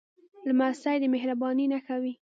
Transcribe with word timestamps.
لمسی 0.47 0.95
د 1.01 1.03
مهربانۍ 1.13 1.65
نښه 1.73 1.95
وي. 2.01 2.13